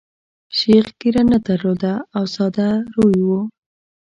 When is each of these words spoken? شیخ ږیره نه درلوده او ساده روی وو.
شیخ 0.57 0.85
ږیره 0.99 1.23
نه 1.31 1.37
درلوده 1.45 1.93
او 2.15 2.23
ساده 2.35 2.67
روی 2.95 3.19
وو. 3.27 3.41